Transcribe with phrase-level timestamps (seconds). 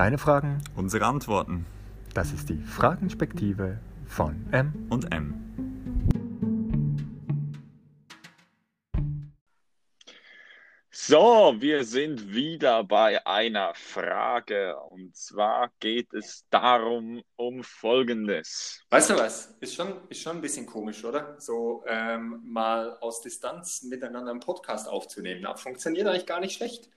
[0.00, 1.66] Deine Fragen, Unsere Antworten
[2.14, 4.86] das ist die Fragenspektive von M.
[4.88, 5.34] und M.
[10.90, 14.74] So, wir sind wieder bei einer Frage.
[14.88, 18.80] Und zwar geht es darum, um Folgendes.
[18.88, 19.54] Weißt du was?
[19.60, 21.38] Ist schon, ist schon ein bisschen komisch, oder?
[21.38, 25.44] So ähm, mal aus Distanz miteinander einen Podcast aufzunehmen.
[25.44, 26.88] Aber funktioniert eigentlich gar nicht schlecht.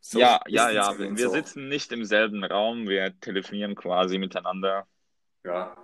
[0.00, 1.30] So ja, ja, ja, wir so.
[1.30, 4.86] sitzen nicht im selben Raum, wir telefonieren quasi miteinander.
[5.44, 5.76] Ja,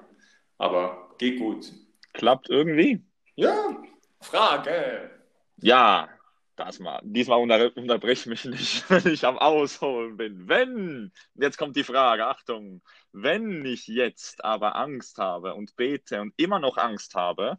[0.58, 1.70] aber geht gut.
[2.14, 3.04] Klappt irgendwie?
[3.34, 3.76] Ja,
[4.20, 5.10] Frage.
[5.58, 6.08] Ja,
[6.56, 7.00] das mal.
[7.04, 10.48] Diesmal unter unterbrich mich nicht, wenn ich am Ausholen bin.
[10.48, 16.32] Wenn, jetzt kommt die Frage, Achtung, wenn ich jetzt aber Angst habe und bete und
[16.38, 17.58] immer noch Angst habe,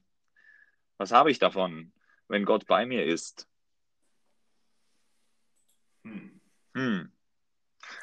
[0.97, 1.93] was habe ich davon,
[2.27, 3.47] wenn Gott bei mir ist?
[6.03, 6.36] Hm.
[6.77, 7.11] Hm.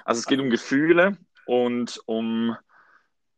[0.05, 2.57] Also es geht um Gefühle und um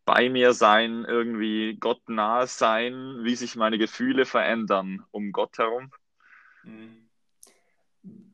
[0.07, 5.91] bei mir sein, irgendwie Gott nahe sein, wie sich meine Gefühle verändern um Gott herum.
[6.63, 7.11] Hm.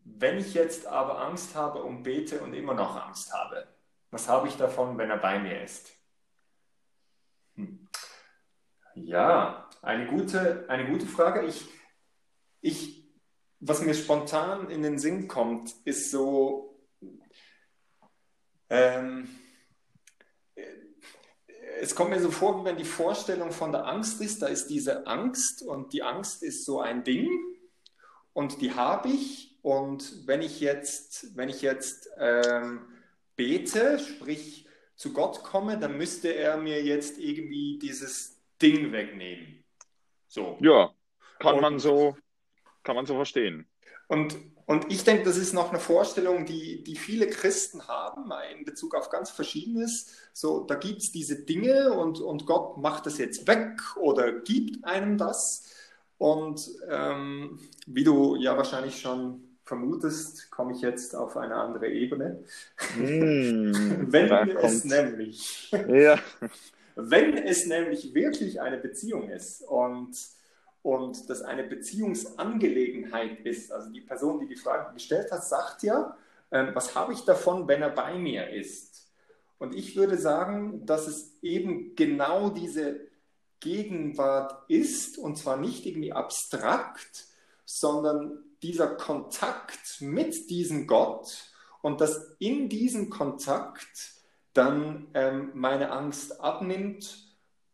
[0.05, 3.67] Wenn ich jetzt aber Angst habe und bete und immer noch Angst habe,
[4.13, 5.91] was habe ich davon, wenn er bei mir ist?
[7.57, 7.89] Hm.
[8.95, 11.43] Ja, eine gute, eine gute Frage.
[11.47, 11.67] Ich,
[12.61, 13.05] ich,
[13.59, 16.72] was mir spontan in den Sinn kommt, ist so,
[18.73, 19.29] ähm,
[20.55, 20.63] äh,
[21.81, 24.69] es kommt mir so vor, wie wenn die Vorstellung von der Angst ist, da ist
[24.69, 27.31] diese Angst und die Angst ist so ein Ding
[28.33, 32.81] und die habe ich und wenn ich jetzt, wenn ich jetzt ähm,
[33.37, 39.65] bete, sprich zu Gott komme, dann müsste er mir jetzt irgendwie dieses Ding wegnehmen.
[40.29, 40.59] So.
[40.61, 40.95] Ja,
[41.39, 42.17] kann Und- man so,
[42.85, 43.67] kann man so verstehen.
[44.13, 48.67] Und, und ich denke, das ist noch eine Vorstellung, die, die viele Christen haben in
[48.67, 50.09] Bezug auf ganz Verschiedenes.
[50.35, 54.85] So, da gibt es diese Dinge und, und Gott macht das jetzt weg oder gibt
[54.85, 55.65] einem das.
[56.19, 62.45] Und ähm, wie du ja wahrscheinlich schon vermutest, komme ich jetzt auf eine andere Ebene.
[62.95, 66.19] Hm, Wenn es nämlich ja,
[66.97, 70.15] Wenn es nämlich wirklich eine Beziehung ist und,
[70.83, 76.17] und das eine Beziehungsangelegenheit ist, also die Person, die die Frage gestellt hat, sagt ja,
[76.51, 79.11] ähm, was habe ich davon, wenn er bei mir ist?
[79.59, 83.01] Und ich würde sagen, dass es eben genau diese
[83.61, 87.27] Gegenwart ist, und zwar nicht irgendwie abstrakt,
[87.65, 94.15] sondern dieser Kontakt mit diesem Gott und dass in diesem Kontakt
[94.53, 97.32] dann ähm, meine Angst abnimmt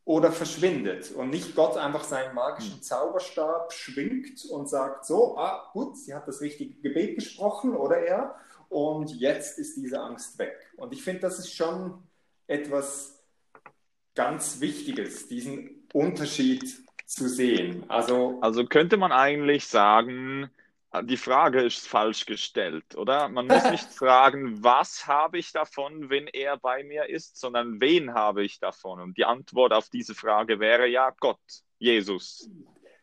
[0.09, 5.99] oder verschwindet und nicht Gott einfach seinen magischen Zauberstab schwingt und sagt so, ah gut,
[5.99, 8.35] sie hat das richtige Gebet gesprochen oder er
[8.71, 10.57] und jetzt ist diese Angst weg.
[10.79, 12.03] Und ich finde, das ist schon
[12.47, 13.23] etwas
[14.15, 16.65] ganz Wichtiges, diesen Unterschied
[17.05, 17.85] zu sehen.
[17.89, 20.49] Also also könnte man eigentlich sagen,
[21.03, 23.29] die Frage ist falsch gestellt, oder?
[23.29, 28.15] Man muss nicht fragen, was habe ich davon, wenn er bei mir ist, sondern wen
[28.15, 29.01] habe ich davon?
[29.01, 31.41] Und die Antwort auf diese Frage wäre ja Gott,
[31.79, 32.49] Jesus,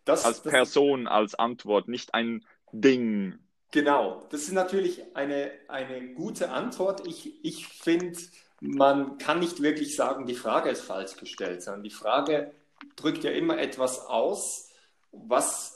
[0.03, 3.37] das, als das, Person, als Antwort, nicht ein Ding.
[3.71, 7.05] Genau, das ist natürlich eine, eine gute Antwort.
[7.05, 8.17] Ich, ich finde,
[8.61, 12.51] man kann nicht wirklich sagen, die Frage ist falsch gestellt, sondern die Frage
[12.95, 14.69] drückt ja immer etwas aus,
[15.11, 15.74] was,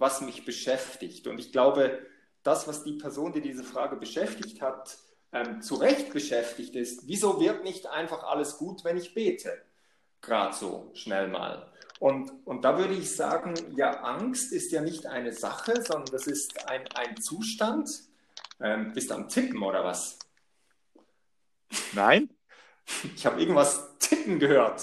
[0.00, 1.26] was mich beschäftigt.
[1.26, 2.04] Und ich glaube,
[2.42, 4.96] das, was die Person, die diese Frage beschäftigt hat,
[5.32, 9.62] ähm, zu Recht beschäftigt ist, wieso wird nicht einfach alles gut, wenn ich bete?
[10.22, 11.70] Gerade so schnell mal.
[11.98, 16.26] Und, und da würde ich sagen, ja, Angst ist ja nicht eine Sache, sondern das
[16.26, 17.90] ist ein, ein Zustand.
[18.58, 20.18] Ähm, bist du am Tippen oder was?
[21.92, 22.30] Nein?
[23.14, 24.82] Ich habe irgendwas tippen gehört.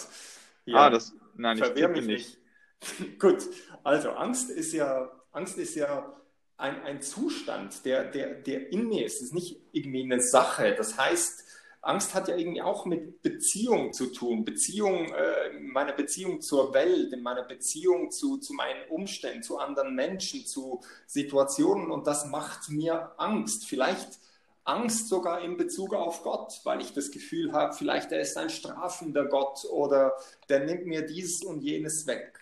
[0.72, 2.30] Ah, das, nein, ich tippe mich nicht.
[2.30, 2.47] nicht.
[3.20, 3.48] Gut,
[3.84, 6.14] also Angst ist ja, Angst ist ja
[6.58, 9.16] ein, ein Zustand, der, der, der in mir ist.
[9.16, 10.76] Es ist nicht irgendwie eine Sache.
[10.76, 11.44] Das heißt,
[11.82, 14.44] Angst hat ja irgendwie auch mit Beziehung zu tun.
[14.44, 19.96] Beziehung, äh, meiner Beziehung zur Welt, in meiner Beziehung zu, zu meinen Umständen, zu anderen
[19.96, 21.92] Menschen, zu Situationen.
[21.92, 23.68] Und das macht mir Angst.
[23.68, 24.20] Vielleicht
[24.66, 28.50] Angst sogar in Bezug auf Gott, weil ich das Gefühl habe, vielleicht er ist ein
[28.50, 30.14] strafender Gott oder
[30.50, 32.38] der nimmt mir dies und jenes weg.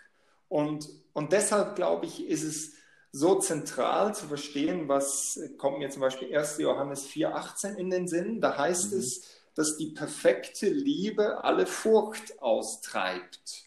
[0.48, 2.74] Und, und deshalb glaube ich, ist es
[3.12, 6.58] so zentral zu verstehen, was kommt mir zum Beispiel 1.
[6.60, 8.42] Johannes 4,18 in den Sinn.
[8.42, 9.00] Da heißt Mhm.
[9.00, 9.24] es,
[9.56, 13.64] dass die perfekte Liebe alle Furcht austreibt.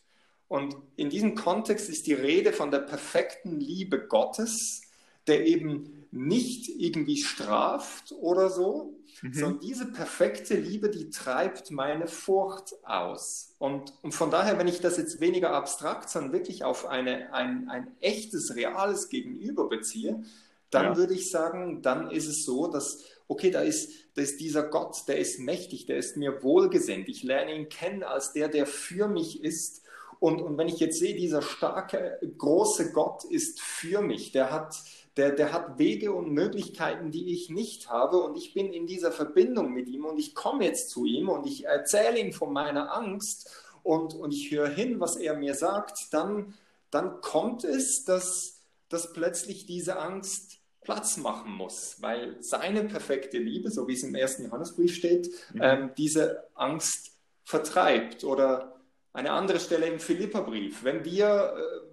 [0.48, 4.82] Und in diesem Kontext ist die Rede von der perfekten Liebe Gottes,
[5.28, 9.32] der eben nicht irgendwie straft oder so, mhm.
[9.34, 13.54] sondern diese perfekte Liebe, die treibt meine Furcht aus.
[13.58, 17.69] Und, und von daher, wenn ich das jetzt weniger abstrakt, sondern wirklich auf eine, ein,
[17.69, 20.22] ein echtes, reales Gegenüber beziehe,
[20.70, 20.96] dann ja.
[20.96, 25.04] würde ich sagen, dann ist es so, dass, okay, da ist, da ist dieser Gott,
[25.08, 27.08] der ist mächtig, der ist mir wohlgesinnt.
[27.08, 29.82] Ich lerne ihn kennen als der, der für mich ist.
[30.20, 34.76] Und, und wenn ich jetzt sehe, dieser starke, große Gott ist für mich, der hat,
[35.19, 38.19] der, der hat Wege und Möglichkeiten, die ich nicht habe.
[38.19, 41.47] Und ich bin in dieser Verbindung mit ihm und ich komme jetzt zu ihm und
[41.47, 43.50] ich erzähle ihm von meiner Angst
[43.82, 46.55] und, und ich höre hin, was er mir sagt, dann,
[46.91, 53.71] dann kommt es, dass, dass plötzlich diese Angst Platz machen muss, weil seine perfekte Liebe,
[53.71, 55.61] so wie es im ersten Johannesbrief steht, mhm.
[55.62, 57.12] ähm, diese Angst
[57.44, 58.25] vertreibt.
[58.25, 58.81] Oder
[59.12, 61.88] eine andere Stelle im Philipperbrief, wenn wir, äh,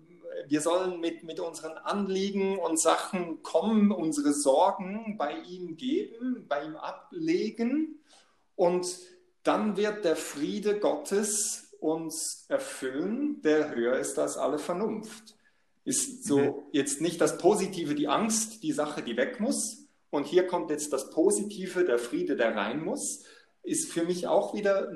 [0.48, 6.64] wir sollen mit, mit unseren Anliegen und Sachen kommen, unsere Sorgen bei ihm geben, bei
[6.64, 8.00] ihm ablegen
[8.56, 8.88] und
[9.44, 15.36] dann wird der Friede Gottes uns erfüllen, der höher ist als alle Vernunft
[15.86, 16.54] ist so mhm.
[16.72, 19.86] jetzt nicht das Positive, die Angst, die Sache, die weg muss.
[20.10, 23.24] Und hier kommt jetzt das Positive, der Friede, der rein muss,
[23.64, 24.92] ist für mich auch wieder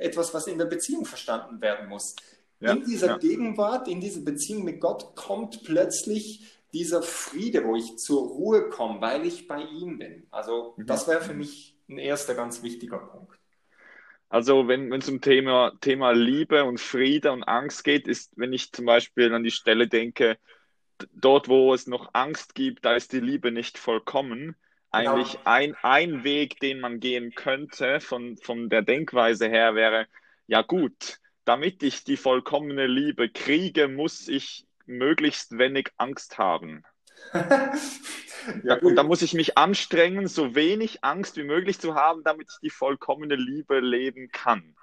[0.00, 2.16] etwas, was in der Beziehung verstanden werden muss.
[2.60, 3.18] Ja, in dieser ja.
[3.18, 9.00] Gegenwart, in dieser Beziehung mit Gott kommt plötzlich dieser Friede, wo ich zur Ruhe komme,
[9.00, 10.26] weil ich bei ihm bin.
[10.30, 10.86] Also mhm.
[10.86, 13.38] das wäre für mich ein erster ganz wichtiger Punkt.
[14.28, 18.72] Also wenn es um Thema, Thema Liebe und Friede und Angst geht, ist, wenn ich
[18.72, 20.36] zum Beispiel an die Stelle denke,
[21.12, 24.56] dort, wo es noch Angst gibt, da ist die Liebe nicht vollkommen.
[24.90, 25.40] Eigentlich ja.
[25.44, 30.06] ein, ein Weg, den man gehen könnte von, von der Denkweise her, wäre,
[30.46, 36.84] ja gut, damit ich die vollkommene Liebe kriege, muss ich möglichst wenig Angst haben.
[38.64, 42.48] ja, und da muss ich mich anstrengen, so wenig Angst wie möglich zu haben, damit
[42.50, 44.76] ich die vollkommene Liebe leben kann.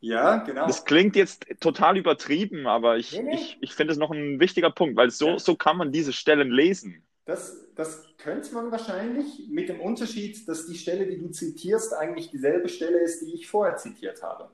[0.00, 0.66] Ja, genau.
[0.66, 3.34] Das klingt jetzt total übertrieben, aber ich, nee, nee.
[3.34, 5.38] ich, ich finde es noch ein wichtiger Punkt, weil so, ja.
[5.38, 7.04] so kann man diese Stellen lesen.
[7.26, 12.30] Das, das könnte man wahrscheinlich mit dem Unterschied, dass die Stelle, die du zitierst, eigentlich
[12.30, 14.50] dieselbe Stelle ist, die ich vorher zitiert habe.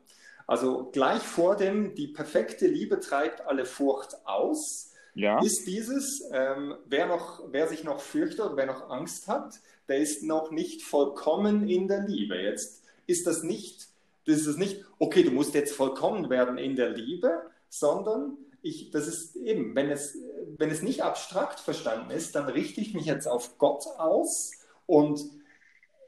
[0.46, 5.40] Also gleich vor dem, die perfekte Liebe treibt alle Furcht aus, ja.
[5.42, 9.58] ist dieses, ähm, wer, noch, wer sich noch fürchtet, wer noch Angst hat,
[9.88, 12.36] der ist noch nicht vollkommen in der Liebe.
[12.36, 13.88] Jetzt ist das nicht,
[14.26, 19.06] das ist nicht, okay, du musst jetzt vollkommen werden in der Liebe, sondern ich, das
[19.06, 20.16] ist eben, wenn es,
[20.58, 24.52] wenn es nicht abstrakt verstanden ist, dann richte ich mich jetzt auf Gott aus
[24.86, 25.20] und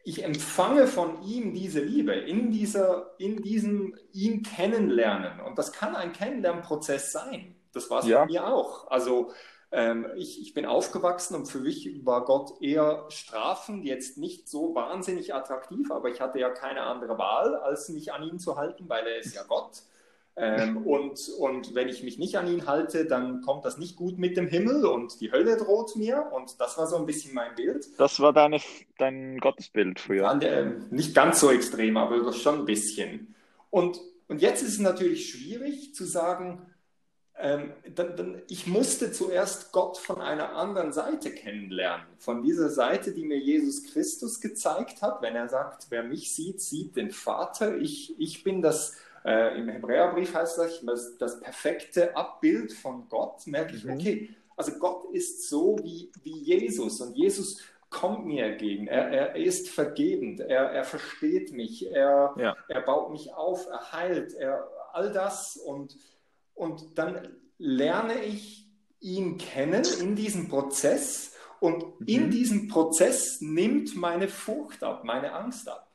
[0.05, 5.41] ich empfange von ihm diese Liebe in, dieser, in diesem ihn kennenlernen.
[5.41, 7.55] Und das kann ein Kennenlernprozess sein.
[7.73, 8.21] Das war es ja.
[8.21, 8.91] bei mir auch.
[8.91, 9.31] Also
[9.71, 14.75] ähm, ich, ich bin aufgewachsen und für mich war Gott eher strafend, jetzt nicht so
[14.75, 18.89] wahnsinnig attraktiv, aber ich hatte ja keine andere Wahl, als mich an ihn zu halten,
[18.89, 19.83] weil er ist ja Gott.
[20.39, 24.19] Ähm, und, und wenn ich mich nicht an ihn halte, dann kommt das nicht gut
[24.19, 26.31] mit dem Himmel und die Hölle droht mir.
[26.33, 27.87] Und das war so ein bisschen mein Bild.
[27.99, 28.61] Das war deine,
[28.99, 30.33] dein Gottesbild früher.
[30.37, 33.35] Der, nicht ganz so extrem, aber schon ein bisschen.
[33.71, 36.67] Und, und jetzt ist es natürlich schwierig zu sagen,
[37.41, 42.07] ähm, dann, dann, ich musste zuerst Gott von einer anderen Seite kennenlernen.
[42.19, 46.61] Von dieser Seite, die mir Jesus Christus gezeigt hat, wenn er sagt, wer mich sieht,
[46.61, 47.77] sieht den Vater.
[47.77, 53.47] Ich, ich bin das, äh, im Hebräerbrief heißt das, das, das, perfekte Abbild von Gott,
[53.47, 53.95] merke ich, mhm.
[53.95, 57.61] okay, also Gott ist so wie, wie Jesus und Jesus
[57.91, 58.87] kommt mir entgegen.
[58.87, 62.57] Er, er ist vergebend, er, er versteht mich, er, ja.
[62.69, 65.97] er baut mich auf, er heilt, er, all das und
[66.59, 68.67] und dann lerne ich
[68.99, 72.07] ihn kennen in diesem Prozess und mhm.
[72.07, 75.89] in diesem Prozess nimmt meine Furcht ab, meine Angst ab.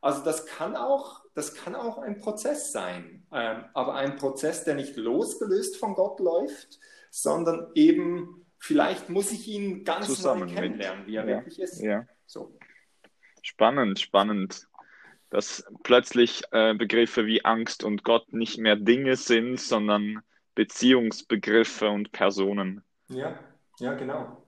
[0.00, 4.74] Also das kann auch, das kann auch ein Prozess sein, ähm, aber ein Prozess, der
[4.74, 11.00] nicht losgelöst von Gott läuft, sondern eben vielleicht muss ich ihn ganz Zusammen neu kennenlernen,
[11.00, 11.08] mit.
[11.08, 11.36] wie er ja.
[11.36, 11.80] wirklich ist.
[11.80, 12.06] Ja.
[12.26, 12.58] So.
[13.42, 14.66] Spannend, spannend
[15.30, 20.22] dass plötzlich äh, Begriffe wie Angst und Gott nicht mehr Dinge sind, sondern
[20.54, 22.82] Beziehungsbegriffe und Personen.
[23.08, 23.38] Ja,
[23.78, 24.46] ja, genau.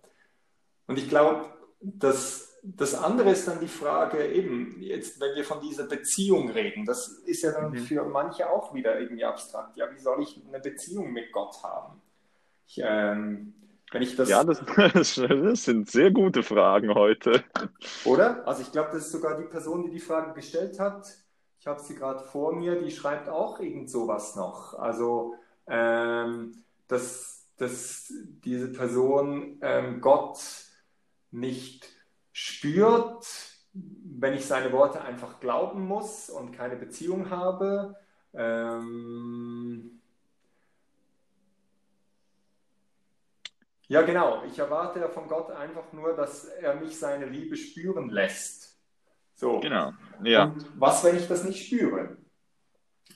[0.87, 5.61] Und ich glaube, dass das andere ist dann die Frage, eben, jetzt, wenn wir von
[5.61, 7.79] dieser Beziehung reden, das ist ja dann mhm.
[7.79, 9.77] für manche auch wieder irgendwie abstrakt.
[9.77, 12.01] Ja, wie soll ich eine Beziehung mit Gott haben?
[12.67, 13.55] Ich, ähm,
[13.91, 17.43] wenn ich das, ja, das, das, sind sehr gute Fragen heute.
[18.05, 18.47] Oder?
[18.47, 21.07] Also ich glaube, das ist sogar die Person, die die Frage gestellt hat.
[21.61, 24.75] Ich habe sie gerade vor mir, die schreibt auch irgend sowas noch.
[24.79, 25.35] Also,
[25.67, 28.13] ähm, dass, dass
[28.45, 30.39] diese Person ähm, Gott
[31.31, 31.89] nicht
[32.39, 33.27] spürt,
[33.73, 37.97] wenn ich seine Worte einfach glauben muss und keine Beziehung habe.
[38.33, 40.01] Ähm
[43.89, 44.45] ja, genau.
[44.45, 48.79] Ich erwarte von Gott einfach nur, dass er mich seine Liebe spüren lässt.
[49.35, 49.59] So.
[49.59, 49.93] Genau.
[50.23, 50.45] Ja.
[50.45, 52.19] Und was, wenn ich das nicht spüre?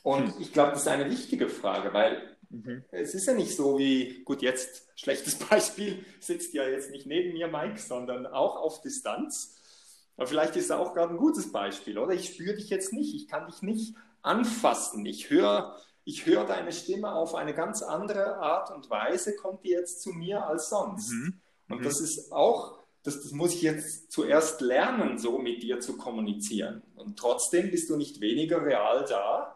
[0.03, 0.41] Und hm.
[0.41, 2.85] ich glaube, das ist eine wichtige Frage, weil mhm.
[2.91, 7.33] es ist ja nicht so wie, gut, jetzt schlechtes Beispiel, sitzt ja jetzt nicht neben
[7.33, 9.57] mir Mike, sondern auch auf Distanz.
[10.17, 12.13] Aber vielleicht ist er auch gerade ein gutes Beispiel, oder?
[12.13, 15.05] Ich spüre dich jetzt nicht, ich kann dich nicht anfassen.
[15.07, 19.71] Ich höre ich höre deine Stimme auf eine ganz andere Art und Weise, kommt die
[19.71, 21.13] jetzt zu mir als sonst.
[21.13, 21.41] Mhm.
[21.69, 21.85] Und mhm.
[21.85, 26.83] das ist auch, das, das muss ich jetzt zuerst lernen, so mit dir zu kommunizieren.
[26.97, 29.52] Und trotzdem bist du nicht weniger real da,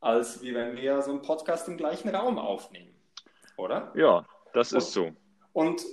[0.00, 2.94] als wie wenn wir so einen Podcast im gleichen Raum aufnehmen.
[3.56, 3.92] Oder?
[3.94, 5.10] Ja, das und, ist so.
[5.52, 5.84] Und,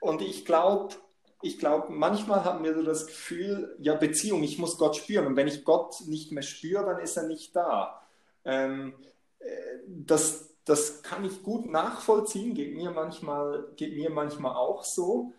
[0.00, 0.94] und ich glaube,
[1.42, 5.26] ich glaube, manchmal haben wir so das Gefühl, ja, Beziehung, ich muss Gott spüren.
[5.26, 8.00] Und wenn ich Gott nicht mehr spüre, dann ist er nicht da.
[8.44, 8.94] Ähm,
[9.40, 9.46] äh,
[9.86, 15.32] das, das kann ich gut nachvollziehen, geht mir manchmal, geht mir manchmal auch so.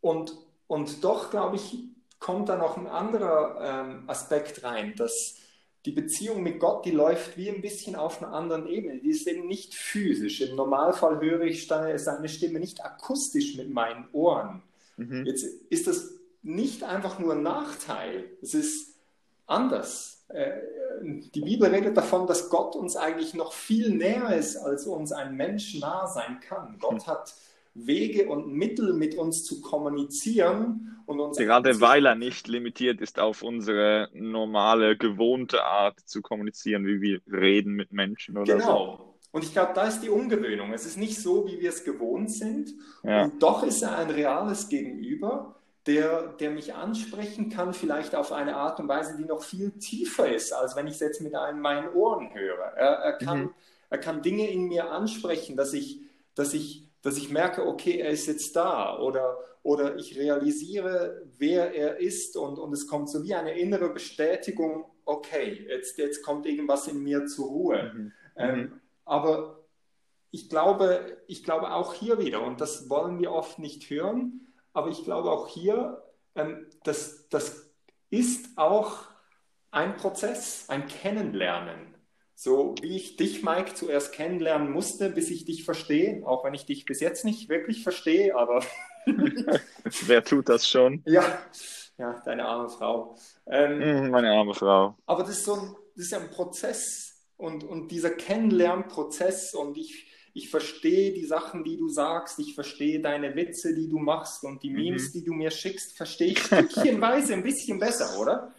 [0.00, 0.36] Und,
[0.66, 1.84] und doch, glaube ich,
[2.18, 5.36] kommt da noch ein anderer ähm, Aspekt rein, dass
[5.84, 9.00] die Beziehung mit Gott, die läuft wie ein bisschen auf einer anderen Ebene.
[9.00, 10.40] Die ist eben nicht physisch.
[10.40, 14.62] Im Normalfall höre ich seine Stimme nicht akustisch mit meinen Ohren.
[14.96, 15.26] Mhm.
[15.26, 18.94] Jetzt ist das nicht einfach nur ein Nachteil, es ist
[19.46, 20.24] anders.
[20.28, 20.60] Äh,
[21.02, 25.36] die Bibel redet davon, dass Gott uns eigentlich noch viel näher ist, als uns ein
[25.36, 26.78] Mensch nah sein kann.
[26.80, 27.06] Gott mhm.
[27.06, 27.34] hat
[27.74, 31.38] Wege und Mittel mit uns zu kommunizieren und uns.
[31.38, 37.20] Gerade weil er nicht limitiert ist auf unsere normale, gewohnte Art zu kommunizieren, wie wir
[37.30, 38.66] reden mit Menschen oder genau.
[38.66, 38.92] so.
[38.96, 39.08] Genau.
[39.32, 40.74] Und ich glaube, da ist die Umgewöhnung.
[40.74, 42.74] Es ist nicht so, wie wir es gewohnt sind.
[43.02, 43.24] Ja.
[43.24, 48.56] Und doch ist er ein reales Gegenüber, der, der mich ansprechen kann, vielleicht auf eine
[48.56, 51.60] Art und Weise, die noch viel tiefer ist, als wenn ich es jetzt mit einem
[51.60, 52.74] meinen Ohren höre.
[52.76, 53.54] Er, er, kann, mhm.
[53.88, 56.02] er kann Dinge in mir ansprechen, dass ich,
[56.34, 61.74] dass ich dass ich merke, okay, er ist jetzt da oder, oder ich realisiere, wer
[61.74, 66.46] er ist und, und es kommt so wie eine innere Bestätigung, okay, jetzt, jetzt kommt
[66.46, 67.92] irgendwas in mir zur Ruhe.
[67.94, 68.12] Mhm.
[68.36, 68.80] Ähm, mhm.
[69.04, 69.58] aber
[70.30, 74.88] ich glaube, ich glaube auch hier wieder, und das wollen wir oft nicht hören, aber
[74.88, 76.02] ich glaube auch hier,
[76.34, 77.70] ähm, dass das
[78.08, 79.04] ist auch
[79.70, 81.91] ein Prozess, ein Kennenlernen.
[82.42, 86.66] So wie ich dich, Mike, zuerst kennenlernen musste, bis ich dich verstehe, auch wenn ich
[86.66, 88.64] dich bis jetzt nicht wirklich verstehe, aber.
[90.06, 91.04] Wer tut das schon?
[91.06, 91.22] Ja,
[91.98, 93.16] ja deine arme Frau.
[93.46, 94.96] Ähm, Meine arme Frau.
[95.06, 99.78] Aber das ist, so ein, das ist ja ein Prozess und, und dieser Kennenlernprozess und
[99.78, 104.42] ich, ich verstehe die Sachen, die du sagst, ich verstehe deine Witze, die du machst
[104.42, 105.12] und die Memes, mhm.
[105.12, 108.52] die du mir schickst, verstehe ich stückchenweise ein bisschen besser, oder?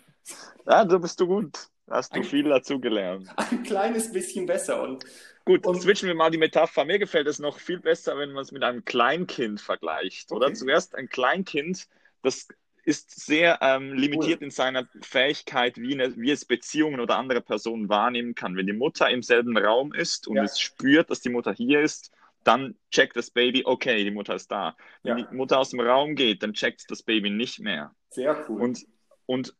[0.65, 1.72] Ja, du bist du gut.
[1.89, 3.27] Hast du ein, viel dazu gelernt.
[3.37, 4.81] Ein kleines bisschen besser.
[4.81, 5.05] Und,
[5.45, 6.85] Gut, und, switchen wir mal die Metapher.
[6.85, 10.31] Mir gefällt es noch viel besser, wenn man es mit einem Kleinkind vergleicht.
[10.31, 10.37] Okay.
[10.37, 11.87] Oder zuerst ein Kleinkind,
[12.21, 12.47] das
[12.85, 14.45] ist sehr ähm, limitiert cool.
[14.45, 18.55] in seiner Fähigkeit, wie, eine, wie, es Beziehungen oder andere Personen wahrnehmen kann.
[18.55, 20.43] Wenn die Mutter im selben Raum ist und ja.
[20.43, 22.11] es spürt, dass die Mutter hier ist,
[22.43, 24.75] dann checkt das Baby, okay, die Mutter ist da.
[25.01, 25.25] Wenn ja.
[25.25, 27.93] die Mutter aus dem Raum geht, dann checkt das Baby nicht mehr.
[28.09, 28.61] Sehr cool.
[28.61, 28.85] Und,
[29.25, 29.55] und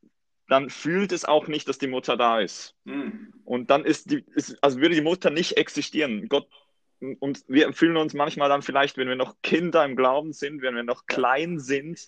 [0.47, 2.75] dann fühlt es auch nicht, dass die Mutter da ist.
[2.83, 3.33] Mhm.
[3.45, 6.27] Und dann ist die, ist, also würde die Mutter nicht existieren.
[6.27, 6.47] Gott,
[7.19, 10.75] und wir fühlen uns manchmal dann vielleicht, wenn wir noch Kinder im Glauben sind, wenn
[10.75, 11.99] wir noch klein sind,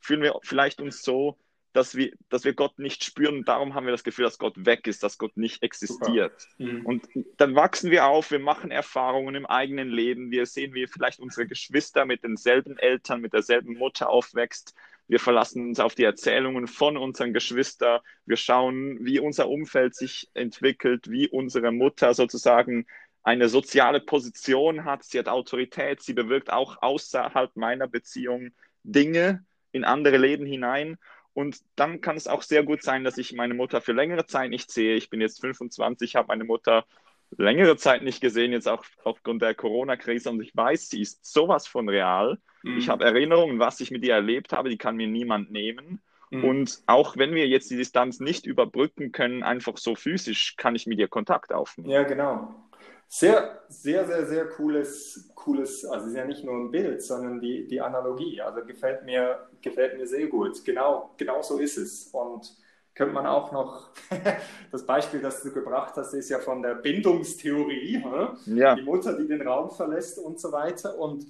[0.00, 1.38] fühlen wir vielleicht uns so,
[1.72, 3.44] dass wir, dass wir Gott nicht spüren.
[3.44, 6.46] Darum haben wir das Gefühl, dass Gott weg ist, dass Gott nicht existiert.
[6.56, 6.86] Mhm.
[6.86, 10.30] Und dann wachsen wir auf, wir machen Erfahrungen im eigenen Leben.
[10.30, 14.74] Wir sehen, wie vielleicht unsere Geschwister mit denselben Eltern, mit derselben Mutter aufwächst.
[15.06, 18.00] Wir verlassen uns auf die Erzählungen von unseren Geschwistern.
[18.24, 22.86] Wir schauen, wie unser Umfeld sich entwickelt, wie unsere Mutter sozusagen
[23.22, 25.04] eine soziale Position hat.
[25.04, 26.02] Sie hat Autorität.
[26.02, 30.96] Sie bewirkt auch außerhalb meiner Beziehung Dinge in andere Leben hinein.
[31.34, 34.50] Und dann kann es auch sehr gut sein, dass ich meine Mutter für längere Zeit
[34.50, 34.94] nicht sehe.
[34.94, 36.86] Ich bin jetzt 25, habe meine Mutter
[37.36, 40.30] längere Zeit nicht gesehen, jetzt auch aufgrund der Corona-Krise.
[40.30, 42.38] Und ich weiß, sie ist sowas von real.
[42.62, 42.78] Mhm.
[42.78, 46.02] Ich habe Erinnerungen, was ich mit ihr erlebt habe, die kann mir niemand nehmen.
[46.30, 46.44] Mhm.
[46.44, 50.86] Und auch wenn wir jetzt die Distanz nicht überbrücken können, einfach so physisch, kann ich
[50.86, 51.90] mit ihr Kontakt aufnehmen.
[51.90, 52.54] Ja, genau.
[53.06, 57.40] Sehr, sehr, sehr, sehr cooles, cooles, also es ist ja nicht nur ein Bild, sondern
[57.40, 58.40] die, die Analogie.
[58.40, 60.64] Also gefällt mir, gefällt mir sehr gut.
[60.64, 62.08] Genau, genau so ist es.
[62.12, 62.56] Und
[62.94, 63.90] könnte man auch noch,
[64.70, 68.04] das Beispiel, das du gebracht hast, ist ja von der Bindungstheorie,
[68.46, 68.74] ja.
[68.76, 70.98] die Mutter, die den Raum verlässt und so weiter.
[70.98, 71.26] Und,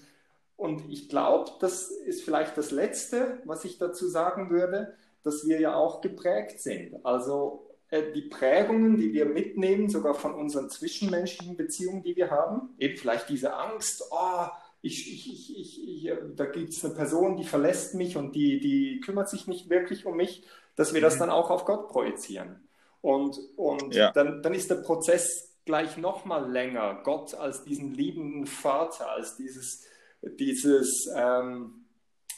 [0.56, 5.58] und ich glaube, das ist vielleicht das Letzte, was ich dazu sagen würde, dass wir
[5.58, 7.04] ja auch geprägt sind.
[7.04, 12.74] Also äh, die Prägungen, die wir mitnehmen, sogar von unseren zwischenmenschlichen Beziehungen, die wir haben,
[12.78, 14.46] eben vielleicht diese Angst, oh,
[14.82, 19.30] ich, ich, ich, da gibt es eine Person, die verlässt mich und die, die kümmert
[19.30, 20.44] sich nicht wirklich um mich,
[20.76, 21.20] dass wir das mhm.
[21.20, 22.68] dann auch auf Gott projizieren.
[23.00, 24.12] Und, und ja.
[24.12, 29.84] dann, dann ist der Prozess gleich nochmal länger, Gott als diesen liebenden Vater, als dieses,
[30.22, 31.83] dieses ähm,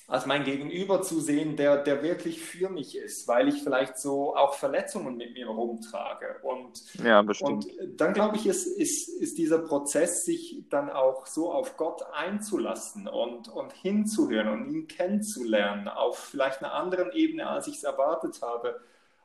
[0.09, 4.37] als mein Gegenüber zu sehen, der, der wirklich für mich ist, weil ich vielleicht so
[4.37, 6.37] auch Verletzungen mit mir rumtrage.
[6.43, 7.67] Und, ja, bestimmt.
[7.67, 12.03] und dann glaube ich, ist, ist, ist dieser Prozess, sich dann auch so auf Gott
[12.13, 17.85] einzulassen und, und hinzuhören und ihn kennenzulernen, auf vielleicht einer anderen Ebene, als ich es
[17.85, 18.81] erwartet habe,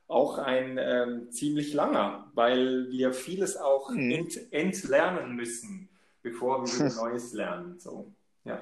[0.08, 4.12] auch ein ähm, ziemlich langer, weil wir vieles auch mhm.
[4.12, 5.90] ent, entlernen müssen,
[6.24, 7.80] bevor wir Neues lernen.
[7.80, 8.12] So,
[8.46, 8.60] ja.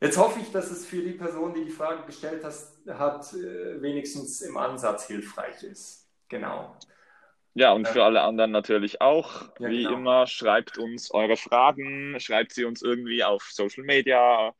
[0.00, 4.42] Jetzt hoffe ich, dass es für die Person, die die Frage gestellt hat, äh, wenigstens
[4.42, 6.06] im Ansatz hilfreich ist.
[6.28, 6.76] Genau.
[7.54, 9.48] Ja, und für alle anderen natürlich auch.
[9.58, 9.96] Ja, Wie genau.
[9.96, 14.54] immer, schreibt uns eure Fragen, schreibt sie uns irgendwie auf Social Media,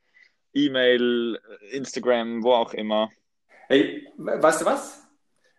[0.53, 1.39] E-Mail,
[1.69, 3.11] Instagram, wo auch immer.
[3.67, 5.07] Hey, weißt du was?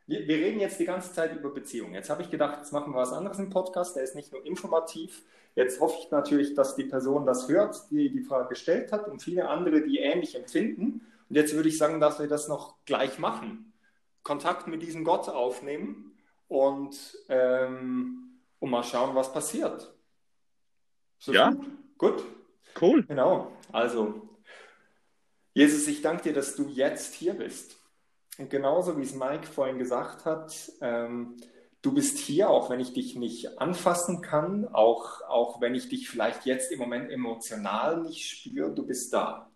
[0.09, 1.95] Wir, wir, reden jetzt die ganze Zeit über Beziehungen.
[1.95, 3.95] Jetzt habe ich gedacht, jetzt machen wir was anderes im Podcast.
[3.95, 5.23] Der ist nicht nur informativ,
[5.59, 9.21] Jetzt hoffe ich natürlich, dass die Person das hört, die die Frage gestellt hat und
[9.21, 11.05] viele andere, die ähnlich empfinden.
[11.29, 13.73] Und jetzt würde ich sagen, dass wir das noch gleich machen.
[14.23, 16.97] Kontakt mit diesem Gott aufnehmen und,
[17.29, 19.93] ähm, und mal schauen, was passiert.
[21.19, 21.53] So ja.
[21.99, 22.23] Gut?
[22.81, 23.03] Cool.
[23.03, 23.51] Genau.
[23.73, 24.29] Also,
[25.55, 27.75] Jesus, ich danke dir, dass du jetzt hier bist.
[28.39, 31.37] Und genauso wie es Mike vorhin gesagt hat, ähm,
[31.83, 36.09] du bist hier, auch wenn ich dich nicht anfassen kann, auch, auch wenn ich dich
[36.09, 39.51] vielleicht jetzt im Moment emotional nicht spüre, du bist da.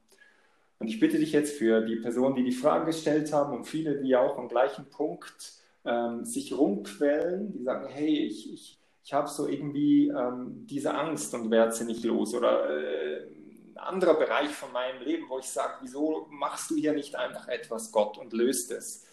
[0.79, 4.01] Und ich bitte dich jetzt für die Personen, die die Frage gestellt haben und viele,
[4.01, 5.53] die auch am gleichen Punkt
[5.85, 11.35] ähm, sich rumquellen, die sagen, hey, ich, ich, ich habe so irgendwie ähm, diese Angst
[11.35, 13.27] und werde sie nicht los oder äh,
[13.75, 17.49] ein anderer Bereich von meinem Leben, wo ich sage, wieso machst du hier nicht einfach
[17.49, 19.07] etwas, Gott, und löst es?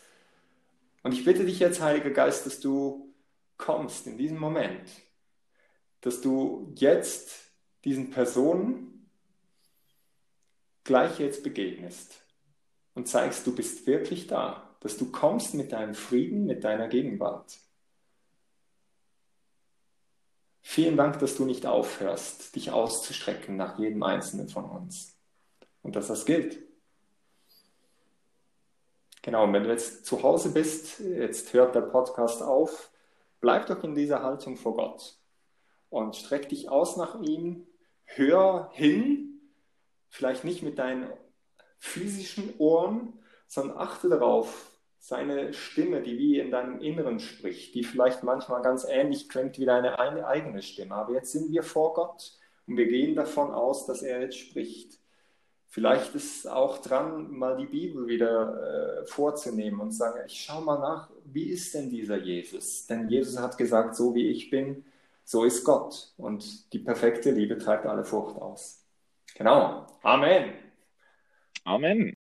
[1.04, 3.14] Und ich bitte dich jetzt, Heiliger Geist, dass du
[3.58, 4.90] kommst in diesem Moment,
[6.02, 7.52] dass du jetzt
[7.84, 9.10] diesen Personen
[10.84, 12.24] gleich jetzt begegnest
[12.96, 17.58] und zeigst, du bist wirklich da, dass du kommst mit deinem Frieden, mit deiner Gegenwart.
[20.62, 25.18] Vielen Dank, dass du nicht aufhörst, dich auszustrecken nach jedem einzelnen von uns
[25.82, 26.69] und dass das gilt.
[29.22, 32.90] Genau, und wenn du jetzt zu Hause bist, jetzt hört der Podcast auf,
[33.42, 35.18] bleib doch in dieser Haltung vor Gott
[35.90, 37.68] und streck dich aus nach ihm,
[38.06, 39.42] hör hin,
[40.08, 41.12] vielleicht nicht mit deinen
[41.80, 48.24] physischen Ohren, sondern achte darauf, seine Stimme, die wie in deinem Inneren spricht, die vielleicht
[48.24, 50.96] manchmal ganz ähnlich klingt wie deine eigene Stimme.
[50.96, 52.34] Aber jetzt sind wir vor Gott
[52.68, 55.00] und wir gehen davon aus, dass er jetzt spricht.
[55.72, 60.80] Vielleicht ist auch dran, mal die Bibel wieder äh, vorzunehmen und sagen, ich schau mal
[60.80, 62.88] nach, wie ist denn dieser Jesus?
[62.88, 64.84] Denn Jesus hat gesagt, so wie ich bin,
[65.24, 66.12] so ist Gott.
[66.18, 68.84] Und die perfekte Liebe treibt alle Furcht aus.
[69.36, 69.86] Genau.
[70.02, 70.56] Amen.
[71.66, 72.16] Amen.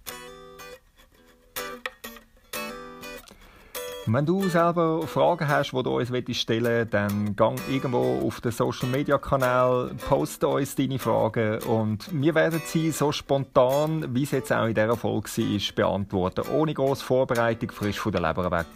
[4.11, 8.53] Wenn du selber Fragen hast, die du uns stellen willst, dann gang irgendwo auf den
[8.53, 14.31] Social Media Kanal, poste uns deine Fragen und wir werden sie so spontan, wie es
[14.31, 16.45] jetzt auch in dieser Folge war, beantworten.
[16.55, 18.67] Ohne grosse Vorbereitung, frisch von der Leber weg.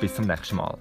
[0.00, 0.78] Bis zum nächsten Mal.